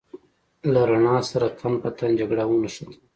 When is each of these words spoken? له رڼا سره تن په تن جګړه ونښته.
له 0.71 0.81
رڼا 0.89 1.17
سره 1.29 1.47
تن 1.59 1.73
په 1.81 1.89
تن 1.97 2.09
جګړه 2.19 2.43
ونښته. 2.47 2.87